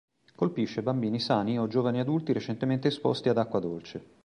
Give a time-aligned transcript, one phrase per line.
[0.35, 4.03] Colpisce bambini sani o giovani adulti recentemente esposti ad acqua dolce.